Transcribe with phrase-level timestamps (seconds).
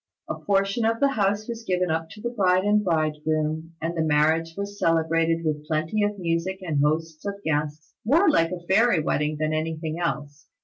[0.27, 4.01] A portion of the house was given up to the bride and bridegroom, and the
[4.01, 8.99] marriage was celebrated with plenty of music and hosts of guests, more like a fairy
[8.99, 10.47] wedding than anything else.